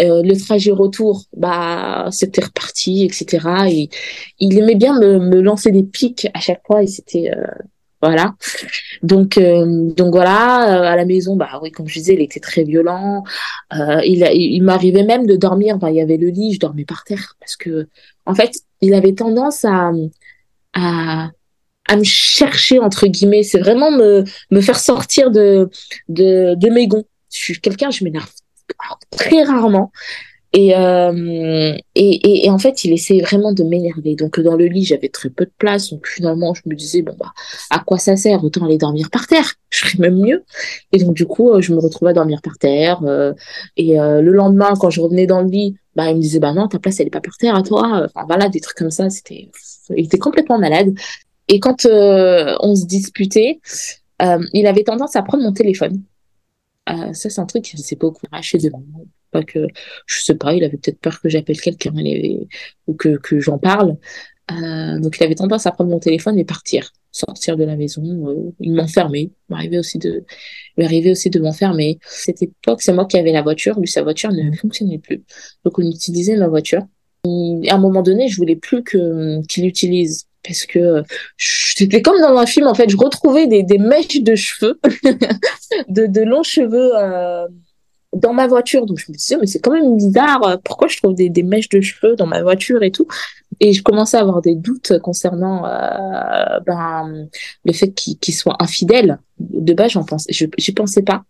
[0.00, 3.46] Euh, le trajet retour, bah, c'était reparti, etc.
[3.70, 3.90] Et
[4.40, 7.44] il aimait bien me, me lancer des pics à chaque fois et c'était euh,
[8.02, 8.34] voilà.
[9.04, 12.40] Donc, euh, donc voilà, euh, à la maison, bah oui, comme je disais, il était
[12.40, 13.22] très violent.
[13.74, 15.78] Euh, il, il m'arrivait même de dormir.
[15.78, 17.86] Bah, il y avait le lit, je dormais par terre parce que,
[18.26, 19.92] en fait, il avait tendance à,
[20.74, 21.30] à,
[21.88, 23.44] à me chercher entre guillemets.
[23.44, 25.70] C'est vraiment me, me faire sortir de,
[26.08, 27.04] de, de mes gonds.
[27.32, 28.30] Je suis quelqu'un, je m'énerve
[29.10, 29.92] très rarement.
[30.54, 34.16] Et, euh, et, en fait, il essayait vraiment de m'énerver.
[34.16, 35.90] Donc, dans le lit, j'avais très peu de place.
[35.90, 37.32] Donc, finalement, je me disais, bon, bah,
[37.70, 38.44] à quoi ça sert?
[38.44, 39.54] Autant aller dormir par terre.
[39.70, 40.44] Je serais même mieux.
[40.92, 43.00] Et donc, du coup, euh, je me retrouvais à dormir par terre.
[43.04, 43.32] Euh,
[43.78, 46.68] et le lendemain, quand je revenais dans le lit, bah, il me disait, bah non,
[46.68, 48.06] ta place, elle est pas par terre à toi.
[48.14, 49.08] Enfin, voilà, des trucs comme ça.
[49.08, 49.48] C'était,
[49.96, 50.92] il était complètement malade.
[51.48, 53.60] Et quand on se disputait,
[54.20, 56.02] il avait tendance à prendre mon téléphone.
[56.86, 59.66] Ça, c'est un truc qui s'est beaucoup arraché de moi pas que,
[60.06, 61.92] je sais pas, il avait peut-être peur que j'appelle quelqu'un
[62.86, 63.96] ou que, que j'en parle.
[64.50, 68.02] Euh, donc il avait tendance à prendre mon téléphone et partir, sortir de la maison.
[68.28, 69.30] Euh, il m'enfermait.
[69.32, 70.24] Il m'arrivait aussi de,
[70.76, 71.98] il m'arrivait aussi de m'enfermer.
[72.06, 73.80] Cette époque, c'est moi qui avais la voiture.
[73.80, 75.24] Lui, sa voiture ne fonctionnait plus.
[75.64, 76.82] Donc on utilisait ma voiture.
[77.24, 81.02] Et à un moment donné, je voulais plus que qu'il l'utilise parce que
[81.36, 82.88] c'était comme dans un film en fait.
[82.90, 84.80] Je retrouvais des, des mèches de cheveux,
[85.88, 86.92] de, de longs cheveux.
[86.96, 87.46] Euh,
[88.14, 88.86] dans ma voiture.
[88.86, 91.42] Donc je me disais, mais c'est quand même bizarre, euh, pourquoi je trouve des, des,
[91.42, 93.06] mèches de cheveux dans ma voiture et tout?
[93.60, 97.28] Et je commençais à avoir des doutes concernant euh, ben,
[97.64, 99.18] le fait qu'il soit infidèle.
[99.38, 101.24] De base, j'en je j'y pensais pas.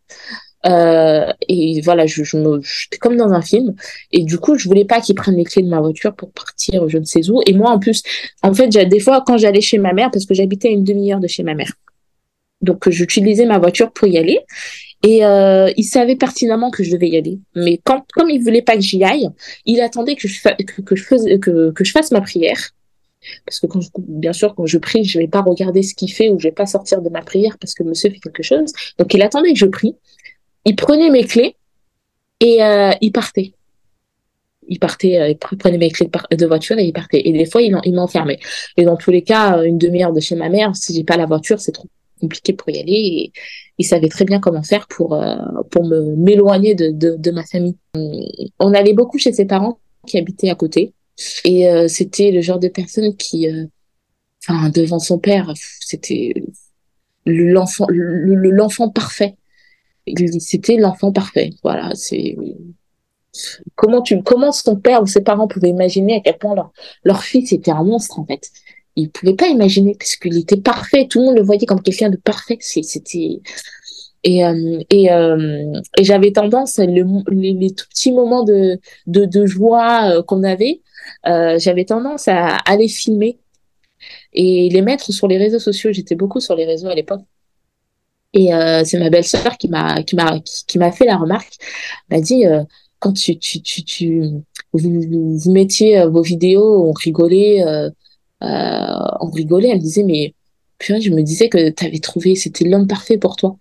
[0.67, 3.75] Euh, et voilà, je, je me, j'étais comme dans un film.
[4.13, 6.89] Et du coup, je voulais pas qu'il prenne les clés de ma voiture pour partir,
[6.89, 7.41] je ne sais où.
[7.47, 8.03] Et moi, en plus,
[8.43, 11.21] en fait, des fois, quand j'allais chez ma mère, parce que j'habitais à une demi-heure
[11.21, 11.73] de chez ma mère,
[12.61, 14.41] donc j'utilisais ma voiture pour y aller.
[15.05, 17.41] Et euh, il savait pertinemment que je devais y aller.
[17.57, 19.29] Mais quand, comme il voulait pas que j'y aille,
[19.67, 22.71] il attendait que je, que, que, je fasse, que, que je fasse ma prière.
[23.47, 26.29] Parce que quand bien sûr, quand je prie, je vais pas regarder ce qu'il fait
[26.29, 28.73] ou je vais pas sortir de ma prière parce que monsieur fait quelque chose.
[28.99, 29.97] Donc il attendait que je prie.
[30.65, 31.57] Il prenait mes clés
[32.41, 33.53] et euh, il partait.
[34.69, 37.23] Il partait, euh, il prenait mes clés de, voiture et il partait.
[37.25, 38.39] Et des fois, il, m'enfermait.
[38.77, 41.27] Et dans tous les cas, une demi-heure de chez ma mère, si j'ai pas la
[41.27, 41.89] voiture, c'est trop
[42.23, 43.33] compliqué pour y aller et
[43.79, 45.37] il savait très bien comment faire pour euh,
[45.71, 47.77] pour me m'éloigner de, de, de ma famille.
[48.61, 50.95] On allait beaucoup chez ses parents qui habitaient à côté
[51.45, 53.67] et euh, c'était le genre de personne qui euh,
[54.47, 56.33] enfin devant son père c'était
[57.27, 59.35] l'enfant l'enfant parfait
[60.39, 62.37] c'était l'enfant parfait voilà c'est
[63.77, 66.73] comment tu, comment son père ou ses parents pouvaient imaginer à quel point leur,
[67.05, 68.51] leur fils était un monstre, en fait.
[68.97, 71.07] Ils pouvaient pas imaginer parce qu'il était parfait.
[71.09, 72.59] Tout le monde le voyait comme quelqu'un de parfait.
[72.61, 73.41] C'était,
[74.25, 79.25] et, euh, et, euh, et j'avais tendance, le, les, les, tout petits moments de, de,
[79.25, 80.83] de joie euh, qu'on avait,
[81.25, 83.39] j'avais tendance à aller filmer
[84.33, 85.91] et les mettre sur les réseaux sociaux.
[85.93, 87.23] J'étais beaucoup sur les réseaux à l'époque.
[88.35, 91.55] Et euh, c'est ma belle-sœur qui m'a qui m'a qui, m'a fait la remarque.
[92.09, 92.63] Elle m'a dit euh,
[92.99, 94.23] quand tu tu tu, tu
[94.73, 97.91] vous, vous, mettiez vos vidéos, on rigolait, euh,
[98.41, 99.69] on rigolait.
[99.69, 100.35] Elle me disait mais
[100.79, 103.57] puis je me disais que tu avais trouvé c'était l'homme parfait pour toi.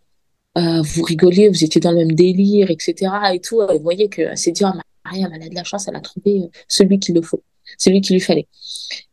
[0.57, 3.11] Euh, vous rigoliez, vous étiez dans le même délire, etc.
[3.33, 3.61] Et tout.
[3.61, 4.63] Et vous voyez que c'est dit,
[5.05, 7.41] Maria, elle a de la chance, elle a trouvé euh, celui qu'il le faut,
[7.77, 8.47] celui qu'il lui fallait.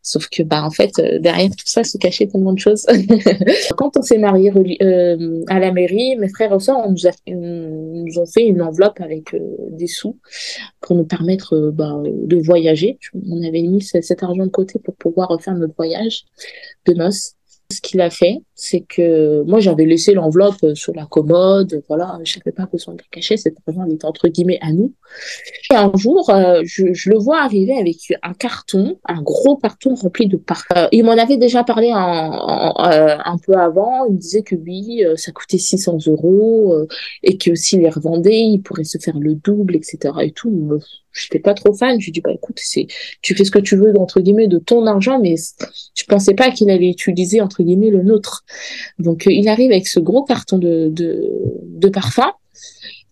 [0.03, 2.87] Sauf que, bah, en fait, euh, derrière tout ça se cachait tellement de choses.
[3.77, 4.51] Quand on s'est marié
[4.83, 9.01] euh, à la mairie, mes frères et sœurs, on nous, a, ont fait une enveloppe
[9.01, 9.37] avec
[9.73, 10.19] des sous
[10.81, 12.99] pour nous permettre bah, de voyager.
[13.29, 16.25] On avait mis cet argent de côté pour pouvoir refaire notre voyage
[16.87, 17.38] de noces.
[17.71, 22.19] Ce qu'il a fait, c'est que moi j'avais laissé l'enveloppe euh, sur la commode, voilà,
[22.25, 24.95] je savais pas besoin de la cacher, cet argent était entre guillemets à nous.
[25.71, 30.29] Et un jour, euh, je, le vois arriver avec un carton, un gros carton rempli
[30.29, 30.73] de parfums.
[30.79, 35.31] Euh, il m'en avait déjà parlé un, peu avant, il me disait que oui, ça
[35.33, 36.87] coûtait 600 euros
[37.23, 40.15] et que s'il les revendait, il pourrait se faire le double, etc.
[40.23, 40.81] et tout
[41.19, 42.01] je n'étais pas trop fan.
[42.01, 42.61] Je lui dis bah écoute,
[43.23, 45.35] tu fais ce que tu veux entre guillemets de ton argent, mais
[45.95, 48.45] je pensais pas qu'il allait utiliser entre guillemets le nôtre.
[48.99, 51.31] Donc euh, il arrive avec ce gros carton de de,
[51.65, 52.33] de parfum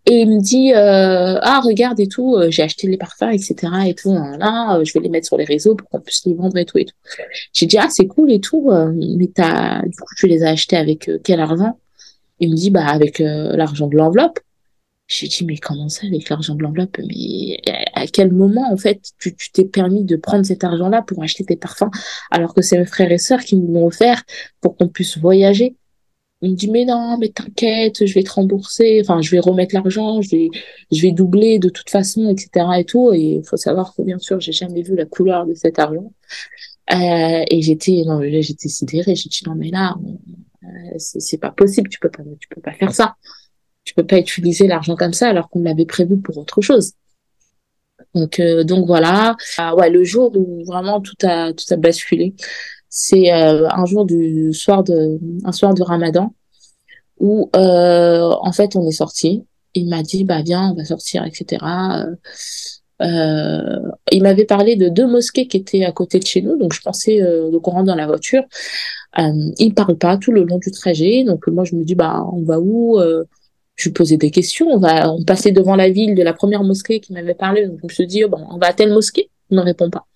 [0.06, 3.72] et il me dit euh, ah regarde et tout, euh, j'ai acheté les parfums etc
[3.86, 6.56] et tout là, je vais les mettre sur les réseaux pour qu'on puisse les vendre
[6.56, 6.94] et tout et tout.
[7.52, 10.76] J'ai dit ah c'est cool et tout, mais t'as du coup tu les as achetés
[10.76, 11.78] avec quel argent?
[12.38, 14.38] Il me dit bah avec l'argent de l'enveloppe.
[15.08, 17.60] J'ai dit, mais comment ça avec l'argent de l'enveloppe Mais
[17.94, 21.56] à quel moment, en fait, tu t'es permis de prendre cet argent-là pour acheter tes
[21.56, 21.90] parfums
[22.30, 24.22] alors que c'est mes frères et sœurs qui nous l'ont offert
[24.60, 25.76] pour qu'on puisse voyager?
[26.42, 29.74] Il me dit, mais non, mais t'inquiète, je vais te rembourser, enfin, je vais remettre
[29.74, 30.48] l'argent, je vais,
[30.92, 32.66] je vais doubler de toute façon, etc.
[32.78, 33.12] et tout.
[33.12, 36.12] Et il faut savoir que, bien sûr, j'ai jamais vu la couleur de cet argent.
[36.92, 39.14] Euh, et j'étais, non, j'étais sidérée.
[39.14, 39.94] J'ai dit, non, mais là,
[40.64, 40.66] euh,
[40.98, 43.16] c'est pas possible, tu peux pas, tu peux pas faire ça
[43.86, 46.92] tu peux pas utiliser l'argent comme ça alors qu'on l'avait prévu pour autre chose.
[48.14, 49.36] Donc euh, donc voilà.
[49.58, 52.34] Ah, ouais, le jour où vraiment tout a tout a basculé,
[52.88, 56.34] c'est euh, un jour du soir de un soir de Ramadan
[57.18, 59.44] où euh, en fait on est sorti.
[59.74, 61.62] Il m'a dit bah viens on va sortir etc.
[63.00, 66.80] il m'avait parlé de deux mosquées qui étaient à côté de chez nous, donc je
[66.80, 67.20] pensais
[67.52, 68.42] donc on rentre dans la voiture.
[69.18, 72.42] il parle pas tout le long du trajet, donc moi je me dis bah on
[72.42, 72.98] va où
[73.76, 74.68] je posais des questions.
[74.68, 77.66] On va, on passait devant la ville de la première mosquée qui m'avait parlé.
[77.66, 79.30] Donc je me suis dit, bon, on va à telle mosquée?
[79.50, 80.06] Il ne répond pas.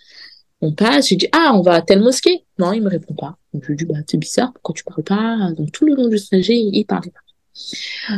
[0.62, 2.44] On passe, j'ai dit, ah, on va à telle mosquée?
[2.59, 3.37] Non, il me répond pas.
[3.55, 5.53] Donc je lui dis, bah, c'est bizarre, pourquoi tu parles pas?
[5.57, 7.20] Donc tout le long du trajet, il parlait pas.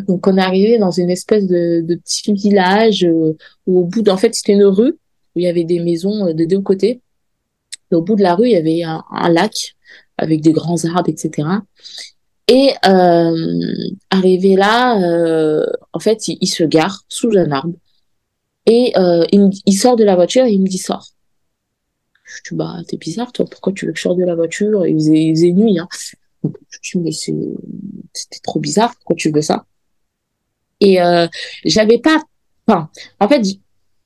[0.07, 4.17] Donc on est arrivé dans une espèce de, petit village euh, où au bout d'en
[4.17, 4.93] fait c'était une rue
[5.35, 7.01] où il y avait des maisons euh, de deux côtés.
[7.91, 9.75] Et au bout de la rue il y avait un lac
[10.17, 11.49] avec des grands arbres etc.
[12.49, 13.57] Et euh,
[14.11, 17.75] arrivé là, euh, en fait, il, se gare sous un arbre
[18.67, 21.09] et euh, il, sort de la voiture et il me dit sort.
[22.25, 24.87] Je dis bah t'es bizarre toi, pourquoi tu veux que je sorte de la voiture?
[24.87, 25.79] Il faisait, il faisait nuit.
[25.79, 25.89] Hein.
[26.43, 29.65] je dis mais c'était trop bizarre, pourquoi tu veux ça?
[30.81, 31.29] Et euh,
[31.65, 32.21] j'avais pas,
[32.67, 33.47] enfin, en fait,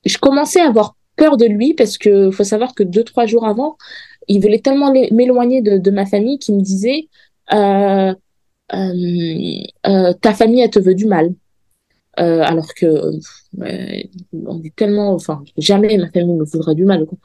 [0.05, 3.45] je commençais à avoir peur de lui parce que faut savoir que deux trois jours
[3.45, 3.77] avant,
[4.27, 7.07] il voulait tellement m'éloigner de, de, ma famille qu'il me disait
[7.53, 8.13] euh,
[8.69, 11.33] ta famille elle te veut du mal.
[12.19, 13.11] Euh, alors que
[14.33, 17.05] on est tellement, enfin jamais ma famille me voudrait du mal.
[17.05, 17.17] Quoi.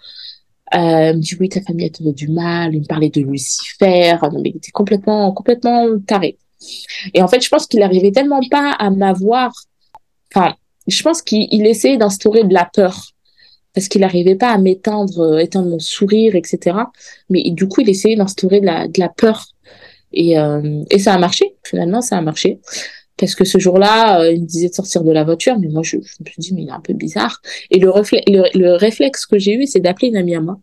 [0.75, 2.75] Euh, me dit oui ta famille elle te veut du mal.
[2.75, 4.15] Il me parlait de Lucifer.
[4.23, 6.39] Non mais il était complètement complètement taré.
[7.15, 9.53] Et en fait je pense qu'il arrivait tellement pas à m'avoir.
[10.35, 10.55] Enfin
[10.87, 13.13] je pense qu'il essayait d'instaurer de la peur
[13.75, 16.77] parce qu'il n'arrivait pas à m'éteindre, éteindre mon sourire, etc.
[17.31, 19.47] Mais du coup, il essayait d'instaurer de la, de la peur
[20.13, 22.61] et, euh, et ça a marché, finalement, ça a marché.
[23.17, 25.83] Parce que ce jour-là, euh, il me disait de sortir de la voiture, mais moi,
[25.83, 27.41] je, me suis dit, mais il est un peu bizarre.
[27.71, 27.93] Et le,
[28.29, 30.59] le, le réflexe que j'ai eu, c'est d'appeler une amie à moi.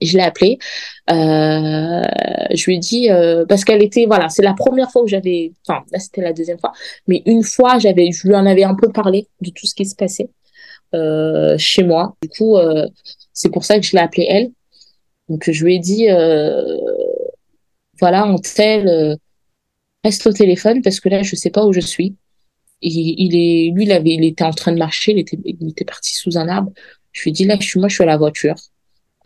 [0.00, 0.58] Je l'ai appelée.
[1.10, 2.02] Euh,
[2.54, 5.52] je lui ai dit euh, parce qu'elle était voilà, c'est la première fois où j'avais,
[5.66, 6.72] enfin là c'était la deuxième fois,
[7.06, 9.84] mais une fois j'avais, je lui en avais un peu parlé de tout ce qui
[9.84, 10.30] se passait
[10.94, 12.16] euh, chez moi.
[12.22, 12.86] Du coup, euh,
[13.32, 14.50] c'est pour ça que je l'ai appelée elle.
[15.28, 16.06] Donc je lui ai dit
[18.00, 19.16] voilà, on tel, euh,
[20.04, 22.16] reste au téléphone parce que là, je sais pas où je suis.
[22.82, 26.48] il, est, lui, il il était en train de marcher, il était, parti sous un
[26.48, 26.72] arbre.
[27.12, 28.56] Je lui ai dit, là, je suis, moi, je suis à la voiture.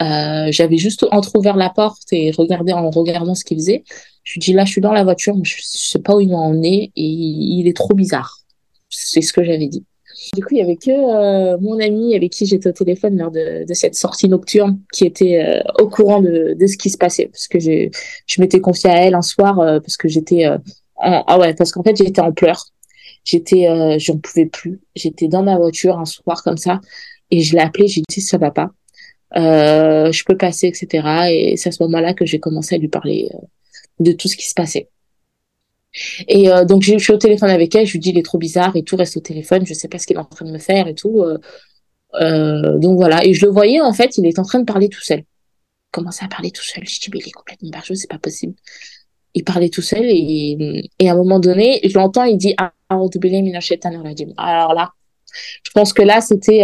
[0.03, 3.85] Euh, j'avais juste entrouvert la porte et regardé en regardant ce qu'il faisait.
[4.25, 6.35] Je lui dis là, je suis dans la voiture, mais je, sais pas où il
[6.35, 8.39] en est et il est trop bizarre.
[8.89, 9.85] C'est ce que j'avais dit.
[10.33, 13.31] Du coup, il y avait que euh, mon ami avec qui j'étais au téléphone lors
[13.31, 17.49] de, cette sortie nocturne qui était euh, au courant de, ce qui se passait parce
[17.49, 17.91] que je,
[18.39, 20.47] m'étais confiée à elle un soir euh, parce que j'étais
[20.99, 22.67] ah ouais parce qu'en fait j'étais en pleurs.
[23.25, 23.67] J'étais
[23.99, 24.81] j'en pouvais plus.
[24.95, 26.81] J'étais dans ma voiture un soir comme ça
[27.31, 27.89] et je l'ai appelé.
[27.89, 28.71] J'ai dit ça va pas.
[29.35, 31.29] je peux passer etc.
[31.31, 33.29] Et c'est à ce moment-là que j'ai commencé à lui parler
[33.99, 34.89] de tout ce qui se passait.
[36.29, 38.39] Et euh, donc je suis au téléphone avec elle, je lui dis il est trop
[38.39, 40.51] bizarre et tout, reste au téléphone, je sais pas ce qu'il est en train de
[40.51, 41.23] me faire et tout.
[41.23, 41.39] Euh,
[42.21, 44.89] euh, donc voilà, et je le voyais en fait, il est en train de parler
[44.89, 45.21] tout seul.
[45.21, 46.85] Il commençait à parler tout seul.
[46.87, 48.55] Je dis mais il est complètement barjou, c'est pas possible.
[49.35, 52.75] Il parlait tout seul et, et à un moment donné, je l'entends, il dit alors
[54.75, 54.93] là,
[55.63, 56.63] je pense que là c'était,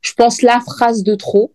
[0.00, 1.52] je pense la phrase de trop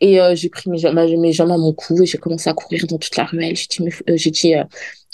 [0.00, 2.86] et j'ai pris mes, jambes, mes jambes à mon cou et j'ai commencé à courir
[2.88, 3.54] dans toute la ruelle.
[3.54, 4.54] J'ai dit, j'ai dit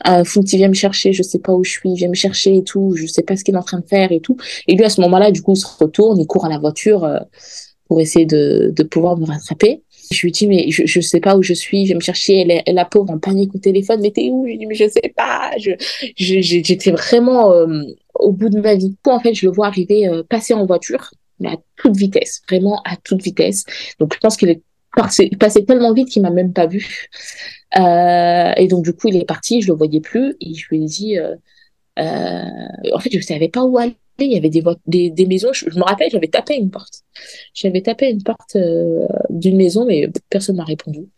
[0.07, 2.63] euh, Funti, viens me chercher, je sais pas où je suis, viens me chercher et
[2.63, 4.37] tout, je sais pas ce qu'il est en train de faire et tout.
[4.69, 7.05] Et lui, à ce moment-là, du coup, il se retourne, il court à la voiture
[7.05, 7.19] euh,
[7.89, 9.83] pour essayer de, de pouvoir me rattraper.
[10.13, 12.41] Je lui dis, mais je, je sais pas où je suis, viens me chercher.
[12.41, 14.45] Elle est, la pauvre en panique au téléphone, mais t'es où?
[14.45, 15.51] Je lui dis, mais je sais pas.
[15.59, 15.73] Je,
[16.17, 17.53] j'étais vraiment
[18.15, 18.95] au bout de ma vie.
[19.05, 22.97] En fait, je le vois arriver, passer en voiture, mais à toute vitesse, vraiment à
[22.97, 23.65] toute vitesse.
[23.99, 24.63] Donc, je pense qu'il est
[25.19, 27.09] il passait tellement vite qu'il m'a même pas vu.
[27.77, 30.85] Euh, et donc du coup, il est parti, je le voyais plus, et je lui
[30.85, 31.35] ai dit, euh,
[31.99, 33.97] euh, en fait, je savais pas où aller.
[34.19, 34.63] Il y avait des,
[35.11, 35.53] des, maisons.
[35.53, 37.03] Je, me rappelle, j'avais tapé une porte.
[37.53, 38.57] J'avais tapé une porte
[39.29, 41.11] d'une maison, mais personne m'a répondu.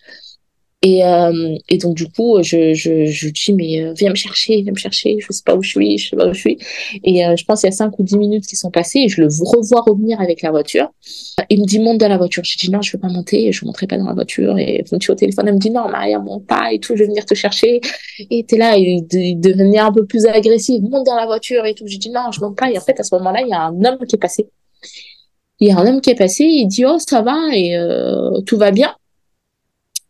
[0.82, 4.62] Et, euh, et donc, du coup, je, je, je dis, mais euh, viens me chercher,
[4.62, 6.58] viens me chercher, je sais pas où je suis, je sais pas où je suis.
[7.02, 9.08] Et euh, je pense qu'il y a cinq ou dix minutes qui sont passées et
[9.08, 10.88] je le revois revenir avec la voiture.
[11.50, 12.44] Il me dit, monte dans la voiture.
[12.44, 14.56] Je dis, non, je veux pas monter, je monterai pas dans la voiture.
[14.56, 17.00] Et donc, tu au téléphone, elle me dit, non, Maria, monte pas et tout, je
[17.00, 17.80] vais venir te chercher.
[18.30, 21.74] Et t'es là, il, il, devenait un peu plus agressif, monte dans la voiture et
[21.74, 21.88] tout.
[21.88, 22.70] Je dis, non, je monte pas.
[22.70, 24.48] Et en fait, à ce moment-là, il y a un homme qui est passé.
[25.58, 27.76] Il y a un homme qui est passé, il dit, oh, ça va et
[28.46, 28.94] tout va bien.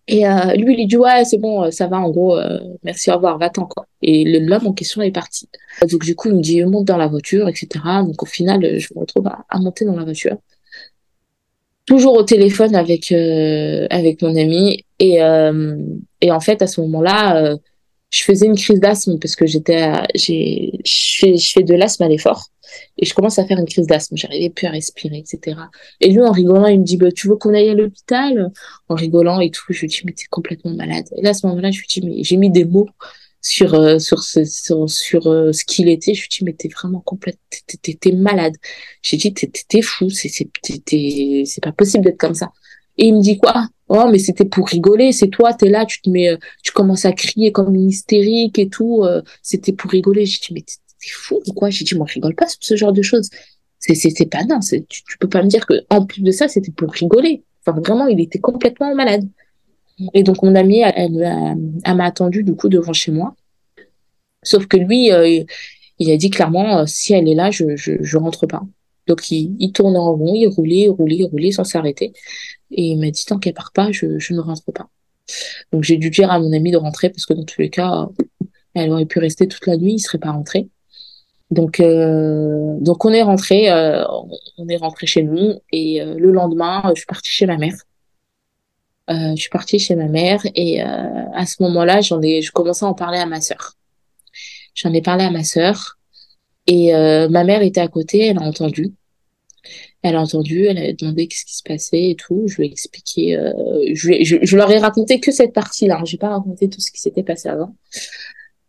[0.09, 3.11] Et euh, lui, il dit ouais, c'est bon, euh, ça va, en gros, euh, merci,
[3.11, 3.87] au revoir, va-t'en quoi.
[4.01, 5.49] Et l'homme en question est parti.
[5.83, 7.69] Donc du coup, il me dit monte dans la voiture, etc.
[8.07, 10.39] Donc au final, je me retrouve à, monter dans la voiture,
[11.85, 14.85] toujours au téléphone avec avec mon ami.
[14.99, 15.19] Et
[16.21, 17.57] et en fait, à ce moment-là,
[18.11, 22.05] je faisais une crise d'asthme parce que j'étais, j'ai, je fais, je fais de l'asthme
[22.05, 22.49] à l'effort
[22.97, 24.17] et je commence à faire une crise d'asthme.
[24.17, 25.59] J'arrivais plus à respirer, etc.
[26.01, 28.51] Et lui, en rigolant, il me dit, bah, tu veux qu'on aille à l'hôpital?
[28.89, 31.07] En rigolant et tout, je lui dis, mais t'es complètement malade.
[31.17, 32.89] Et là, à ce moment-là, je lui dis, mais j'ai mis des mots
[33.41, 37.01] sur euh, sur ce sur, euh, ce qu'il était je lui dis mais t'es vraiment
[37.01, 37.39] complète
[37.83, 38.55] t'es malade
[39.01, 40.49] j'ai dit t'es fou c'est c'est
[41.47, 42.51] c'est pas possible d'être comme ça
[42.99, 43.69] et il me dit quoi?
[43.89, 45.13] Oh, mais c'était pour rigoler.
[45.13, 48.59] C'est toi, t'es là, tu te mets, euh, tu commences à crier comme une hystérique
[48.59, 49.03] et tout.
[49.05, 50.27] Euh, c'était pour rigoler.
[50.27, 51.71] J'ai dit, mais t'es fou ou quoi?
[51.71, 53.31] J'ai dit, moi, je rigole pas sur ce genre de choses.
[53.79, 54.59] C'est, pas non.
[54.61, 57.45] Tu, tu peux pas me dire que en plus de ça, c'était pour rigoler.
[57.65, 59.27] Enfin, vraiment, il était complètement malade.
[60.13, 63.35] Et donc, mon amie, elle, m'a attendu du coup devant chez moi.
[64.43, 65.45] Sauf que lui, euh,
[65.99, 68.63] il a dit clairement, si elle est là, je, je, je rentre pas.
[69.07, 72.13] Donc, il, il tourne en rond, il roulait, il roulait, il roulait sans s'arrêter.
[72.71, 74.89] Et il m'a dit, tant qu'elle part pas, je, je ne rentre pas.
[75.73, 78.09] Donc, j'ai dû dire à mon ami de rentrer parce que dans tous les cas,
[78.75, 80.69] elle aurait pu rester toute la nuit, il serait pas rentré.
[81.51, 84.05] Donc, euh, donc on est rentré, euh,
[84.59, 87.75] on est rentré chez nous et euh, le lendemain, je suis partie chez ma mère.
[89.11, 92.85] Euh, je suis partie chez ma mère et à ce moment-là, j'en ai, je commençais
[92.85, 93.75] à en parler à ma sœur.
[94.75, 95.99] J'en ai parlé à ma sœur
[96.67, 98.93] et ma mère était à côté, elle a entendu.
[100.03, 102.45] Elle a entendu, elle a demandé qu'est-ce qui se passait et tout.
[102.47, 103.53] Je lui ai expliqué, euh,
[103.95, 105.99] je, je, je, leur ai raconté que cette partie-là.
[105.99, 106.05] Hein.
[106.05, 107.75] J'ai pas raconté tout ce qui s'était passé avant.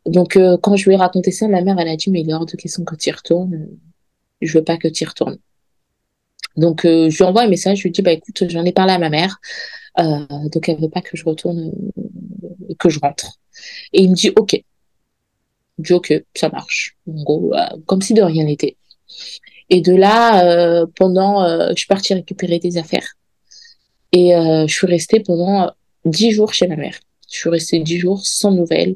[0.05, 2.29] Donc euh, quand je lui ai raconté ça, ma mère elle a dit mais il
[2.29, 3.67] est hors de question que tu y retournes.
[4.41, 5.37] Je veux pas que tu y retournes.
[6.57, 8.93] Donc euh, je lui envoie un message, je lui dis bah écoute j'en ai parlé
[8.93, 9.39] à ma mère,
[9.97, 11.71] donc elle veut pas que je retourne,
[12.79, 13.37] que je rentre.
[13.93, 14.59] Et il me dit ok.
[15.77, 16.97] Je dis ok ça marche.
[17.07, 17.53] En gros
[17.85, 18.77] comme si de rien n'était.
[19.69, 23.15] Et de là, euh, pendant, euh, je suis partie récupérer des affaires.
[24.11, 25.71] Et euh, je suis restée pendant
[26.05, 26.99] dix jours chez ma mère.
[27.31, 28.95] Je suis restée dix jours sans nouvelles,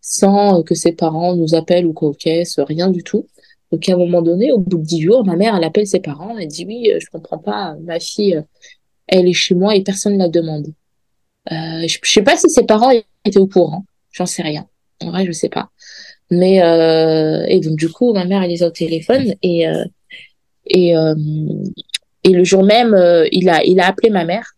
[0.00, 3.26] sans que ses parents nous appellent ou quoi caisse, rien du tout.
[3.72, 6.00] Donc à un moment donné, au bout de dix jours, ma mère, elle appelle ses
[6.00, 8.42] parents, elle dit oui, je comprends pas, ma fille,
[9.06, 10.66] elle est chez moi et personne ne la demande.
[11.50, 12.90] Euh, je, je sais pas si ses parents
[13.24, 14.66] étaient au courant, j'en sais rien.
[15.02, 15.70] En vrai, je sais pas.
[16.30, 19.84] Mais euh, et donc du coup, ma mère elle est au téléphone et euh,
[20.70, 21.14] et euh,
[22.24, 24.54] et le jour même, euh, il a il a appelé ma mère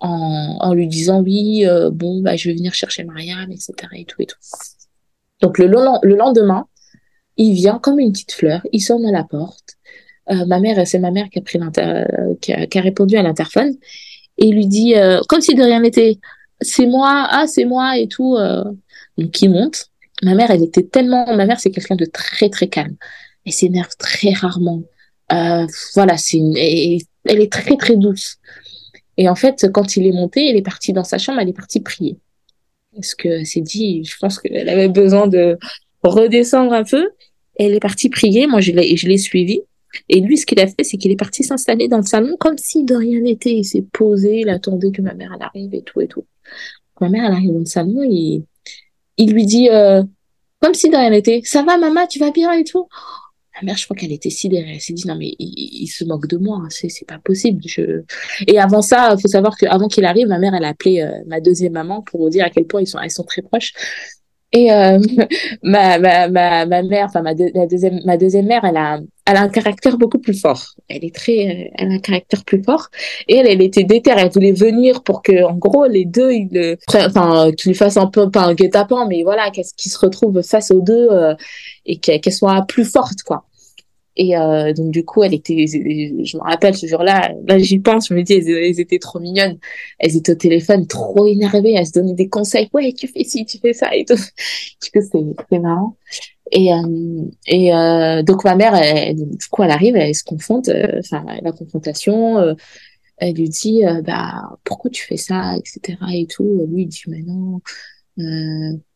[0.00, 4.04] en, en lui disant oui euh, bon bah je vais venir chercher Marianne etc et
[4.04, 4.38] tout et tout.
[5.40, 6.66] Donc le le lendemain,
[7.36, 9.76] il vient comme une petite fleur, il sonne à la porte.
[10.28, 11.58] ma mère, c'est ma mère qui a pris
[12.40, 13.74] qui a, qui a répondu à l'interphone
[14.38, 14.94] et lui dit
[15.28, 16.18] comme si de rien n'était
[16.60, 18.36] c'est moi ah c'est moi et tout
[19.18, 19.90] donc il monte
[20.22, 22.96] ma mère, elle était tellement, ma mère, c'est quelqu'un de très, très calme.
[23.44, 24.82] Elle s'énerve très rarement.
[25.32, 28.38] Euh, voilà, c'est une, elle est très, très douce.
[29.16, 31.56] Et en fait, quand il est monté, elle est partie dans sa chambre, elle est
[31.56, 32.18] partie prier.
[32.94, 35.58] Parce que c'est dit, je pense qu'elle avait besoin de
[36.02, 37.10] redescendre un peu.
[37.56, 38.46] Elle est partie prier.
[38.46, 39.60] Moi, je l'ai, je l'ai suivi.
[40.08, 42.58] Et lui, ce qu'il a fait, c'est qu'il est parti s'installer dans le salon comme
[42.58, 43.52] si de rien n'était.
[43.52, 46.24] Il s'est posé, il attendait que ma mère elle arrive et tout et tout.
[47.00, 48.44] ma mère elle arrive dans le salon, il,
[49.16, 50.02] il lui dit, euh,
[50.60, 52.86] comme si de rien n'était, ça va maman, tu vas bien et tout?
[53.60, 54.72] La mère, je crois qu'elle était sidérée.
[54.74, 57.62] Elle s'est dit, non, mais il, se moque de moi, c'est, c'est pas possible.
[58.46, 61.10] Et avant ça, il faut savoir qu'avant qu'il arrive, ma mère, elle a appelé euh,
[61.26, 63.72] ma deuxième maman pour dire à quel point ils sont, elles sont très proches.
[64.52, 64.98] Et euh,
[65.62, 69.42] ma, ma, ma, ma mère, enfin ma, deuxième, ma deuxième mère, elle a, elle a
[69.42, 70.74] un caractère beaucoup plus fort.
[70.88, 72.88] Elle est très, elle a un caractère plus fort.
[73.28, 74.18] Et elle, elle était déterre.
[74.18, 78.08] Elle voulait venir pour que, en gros, les deux, ils, enfin, qu'ils lui fassent un
[78.08, 81.34] peu, pas un guet-apens, mais voilà, qu'ils se retrouvent face aux deux euh,
[81.86, 83.44] et qu'elle soit plus forte, quoi.
[84.20, 88.08] Et euh, donc du coup, elle était, je me rappelle ce jour-là, là, j'y pense,
[88.08, 89.58] je me dis, elles, étaient trop mignonnes.
[89.98, 92.68] Elles étaient au téléphone, trop énervées, elles se donnaient des conseils.
[92.74, 94.16] Ouais, tu fais ci, tu fais ça et tout.
[94.82, 95.96] Du coup, c'est marrant.
[96.52, 98.74] Et, euh, et euh, donc ma mère,
[99.14, 100.68] du coup, elle arrive, elle se confronte,
[100.98, 102.54] enfin la confrontation.
[103.16, 105.96] Elle lui dit, bah pourquoi tu fais ça, etc.
[106.12, 106.66] Et tout.
[106.70, 107.62] Lui il dit, mais non.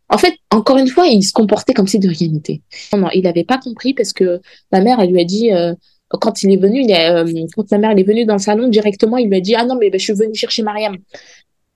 [0.08, 2.62] En fait, encore une fois, il se comportait comme si de rien n'était.
[2.92, 4.40] Non, il n'avait pas compris parce que
[4.70, 5.74] ma mère, elle lui a dit, euh,
[6.08, 9.28] quand il est venu, euh, quand ma mère est venue dans le salon directement, il
[9.28, 10.96] lui a dit, ah non, mais ben, je suis venue chercher Mariam.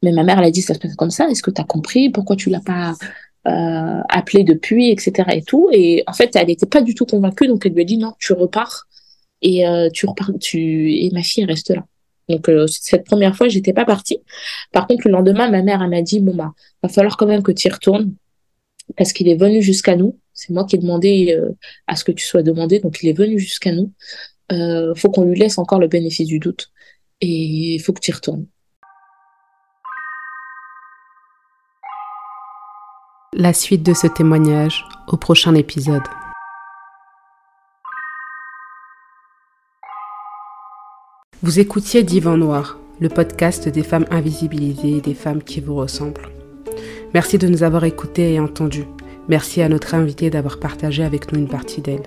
[0.03, 1.29] Mais ma mère, elle a dit, ça se passe comme ça.
[1.29, 2.11] Est-ce que tu as compris?
[2.11, 2.95] Pourquoi tu l'as pas
[3.49, 5.13] euh, appelé depuis, etc.
[5.33, 5.69] et tout?
[5.73, 8.13] Et en fait, elle n'était pas du tout convaincue, donc elle lui a dit, non,
[8.19, 8.87] tu repars
[9.41, 9.65] et
[9.95, 11.85] tu repars, et ma fille reste là.
[12.29, 14.21] Donc cette première fois, j'étais pas partie.
[14.73, 16.53] Par contre, le lendemain, ma mère m'a dit bon bah
[16.83, 18.15] va falloir quand même que tu y retournes
[18.97, 20.19] parce qu'il est venu jusqu'à nous.
[20.33, 21.57] C'est moi qui ai demandé euh,
[21.87, 23.93] à ce que tu sois demandé, donc il est venu jusqu'à nous.
[24.53, 26.71] Euh, faut qu'on lui laisse encore le bénéfice du doute
[27.21, 28.47] et faut que tu y retournes.
[33.35, 36.03] La suite de ce témoignage au prochain épisode.
[41.41, 46.31] Vous écoutiez Divan Noir, le podcast des femmes invisibilisées et des femmes qui vous ressemblent.
[47.15, 48.87] Merci de nous avoir écoutés et entendus.
[49.29, 52.03] Merci à notre invité d'avoir partagé avec nous une partie d'elle.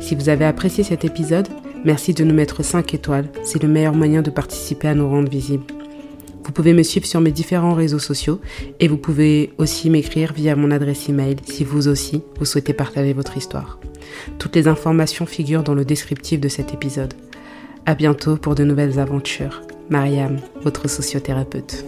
[0.00, 1.48] Si vous avez apprécié cet épisode,
[1.84, 3.28] merci de nous mettre 5 étoiles.
[3.42, 5.74] C'est le meilleur moyen de participer à nous rendre visibles.
[6.42, 8.40] Vous pouvez me suivre sur mes différents réseaux sociaux
[8.80, 13.12] et vous pouvez aussi m'écrire via mon adresse email si vous aussi vous souhaitez partager
[13.12, 13.78] votre histoire.
[14.38, 17.12] Toutes les informations figurent dans le descriptif de cet épisode.
[17.86, 19.62] À bientôt pour de nouvelles aventures.
[19.88, 21.84] Mariam, votre sociothérapeute.